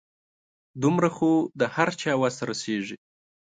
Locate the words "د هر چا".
1.59-2.11